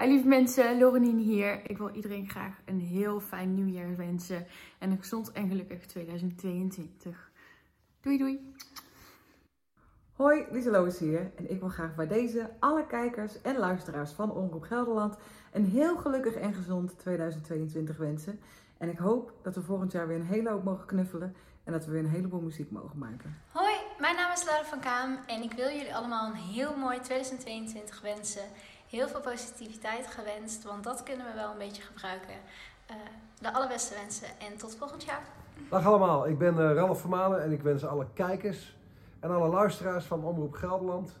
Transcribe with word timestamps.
Hi 0.00 0.06
lieve 0.06 0.28
mensen, 0.28 0.78
Lorenien 0.78 1.18
hier. 1.18 1.70
Ik 1.70 1.78
wil 1.78 1.90
iedereen 1.90 2.28
graag 2.28 2.60
een 2.64 2.80
heel 2.80 3.20
fijn 3.20 3.54
nieuwjaar 3.54 3.96
wensen 3.96 4.46
en 4.78 4.90
een 4.90 4.98
gezond 4.98 5.32
en 5.32 5.48
gelukkig 5.48 5.86
2022. 5.86 7.30
Doei 8.00 8.18
doei! 8.18 8.54
Hoi, 10.12 10.46
Lieseloos 10.50 10.98
hier 10.98 11.32
en 11.36 11.50
ik 11.50 11.60
wil 11.60 11.68
graag 11.68 11.94
bij 11.94 12.06
deze 12.06 12.50
alle 12.58 12.86
kijkers 12.86 13.40
en 13.40 13.56
luisteraars 13.56 14.12
van 14.12 14.32
Omroep 14.32 14.62
Gelderland 14.62 15.16
een 15.52 15.64
heel 15.64 15.96
gelukkig 15.96 16.34
en 16.34 16.54
gezond 16.54 16.98
2022 16.98 17.96
wensen. 17.96 18.40
En 18.78 18.88
ik 18.88 18.98
hoop 18.98 19.32
dat 19.42 19.54
we 19.54 19.62
volgend 19.62 19.92
jaar 19.92 20.08
weer 20.08 20.16
een 20.16 20.26
hele 20.26 20.50
hoop 20.50 20.64
mogen 20.64 20.86
knuffelen 20.86 21.36
en 21.64 21.72
dat 21.72 21.84
we 21.84 21.92
weer 21.92 22.04
een 22.04 22.10
heleboel 22.10 22.40
muziek 22.40 22.70
mogen 22.70 22.98
maken. 22.98 23.36
Hoi, 23.52 23.74
mijn 23.98 24.16
naam 24.16 24.32
is 24.32 24.44
Laura 24.44 24.64
van 24.64 24.80
Kaam 24.80 25.18
en 25.26 25.42
ik 25.42 25.52
wil 25.52 25.68
jullie 25.68 25.94
allemaal 25.94 26.26
een 26.26 26.34
heel 26.34 26.76
mooi 26.76 27.00
2022 27.00 28.00
wensen. 28.00 28.44
Heel 28.90 29.08
veel 29.08 29.20
positiviteit 29.20 30.06
gewenst, 30.06 30.64
want 30.64 30.84
dat 30.84 31.02
kunnen 31.02 31.26
we 31.26 31.32
wel 31.34 31.50
een 31.50 31.58
beetje 31.58 31.82
gebruiken. 31.82 32.34
Uh, 32.90 32.96
de 33.40 33.52
allerbeste 33.52 33.94
wensen 33.94 34.28
en 34.28 34.56
tot 34.56 34.76
volgend 34.76 35.04
jaar. 35.04 35.22
Dag 35.68 35.86
allemaal, 35.86 36.28
ik 36.28 36.38
ben 36.38 36.54
uh, 36.54 36.72
Ralf 36.72 37.00
Vermalen 37.00 37.42
en 37.42 37.52
ik 37.52 37.62
wens 37.62 37.84
alle 37.84 38.06
kijkers 38.14 38.76
en 39.20 39.30
alle 39.30 39.48
luisteraars 39.48 40.04
van 40.04 40.24
Omroep 40.24 40.52
Gelderland 40.52 41.18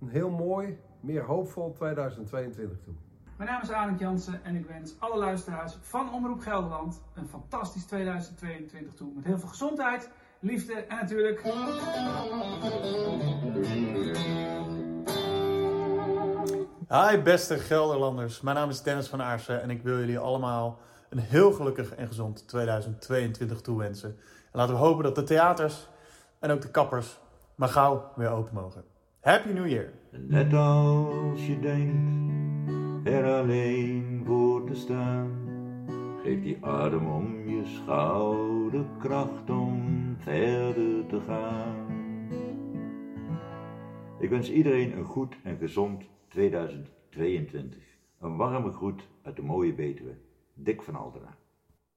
een 0.00 0.08
heel 0.08 0.30
mooi, 0.30 0.78
meer 1.00 1.22
hoopvol 1.22 1.72
2022 1.72 2.78
toe. 2.84 2.94
Mijn 3.36 3.50
naam 3.50 3.62
is 3.62 3.70
Arend 3.70 4.00
Jansen 4.00 4.44
en 4.44 4.56
ik 4.56 4.66
wens 4.66 4.94
alle 4.98 5.18
luisteraars 5.18 5.76
van 5.80 6.12
Omroep 6.12 6.40
Gelderland 6.40 7.00
een 7.14 7.28
fantastisch 7.28 7.84
2022 7.84 8.94
toe. 8.94 9.12
Met 9.14 9.24
heel 9.24 9.38
veel 9.38 9.48
gezondheid, 9.48 10.10
liefde 10.40 10.74
en 10.74 10.96
natuurlijk... 10.96 11.42
Hi 16.88 17.18
beste 17.22 17.58
Gelderlanders, 17.58 18.40
mijn 18.40 18.56
naam 18.56 18.68
is 18.68 18.82
Dennis 18.82 19.06
van 19.06 19.22
Aarsen 19.22 19.62
en 19.62 19.70
ik 19.70 19.82
wil 19.82 19.98
jullie 19.98 20.18
allemaal 20.18 20.78
een 21.08 21.18
heel 21.18 21.52
gelukkig 21.52 21.94
en 21.94 22.06
gezond 22.06 22.48
2022 22.48 23.60
toewensen. 23.60 24.08
En 24.52 24.58
laten 24.58 24.74
we 24.74 24.80
hopen 24.80 25.04
dat 25.04 25.14
de 25.14 25.22
theaters 25.22 25.88
en 26.38 26.50
ook 26.50 26.60
de 26.60 26.70
kappers 26.70 27.18
maar 27.54 27.68
gauw 27.68 28.10
weer 28.16 28.28
open 28.28 28.54
mogen. 28.54 28.84
Happy 29.20 29.48
New 29.48 29.66
Year! 29.66 29.92
Net 30.10 30.54
als 30.54 31.46
je 31.46 31.60
denkt 31.60 33.08
er 33.08 33.40
alleen 33.40 34.22
voor 34.26 34.66
te 34.66 34.74
staan, 34.74 35.30
geef 36.22 36.42
die 36.42 36.58
adem 36.60 37.10
om 37.10 37.48
je 37.48 37.80
schouder 37.82 38.84
kracht 38.98 39.50
om 39.50 40.16
verder 40.20 41.06
te 41.08 41.20
gaan. 41.26 41.93
Ik 44.24 44.30
wens 44.30 44.50
iedereen 44.50 44.96
een 44.96 45.04
goed 45.04 45.36
en 45.42 45.56
gezond 45.56 46.04
2022. 46.28 47.82
Een 48.20 48.36
warme 48.36 48.72
groet 48.72 49.08
uit 49.22 49.36
de 49.36 49.42
mooie 49.42 49.72
Betuwe. 49.74 50.16
Dick 50.54 50.82
van 50.82 50.94
Aldera. 50.94 51.36